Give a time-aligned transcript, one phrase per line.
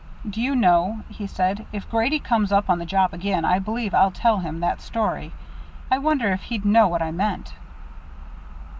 [0.27, 3.93] "Do you know," he said, "if Grady comes up on the job again, I believe
[3.93, 5.31] I'll tell him that story?
[5.91, 7.53] I wonder if he'd know what I meant."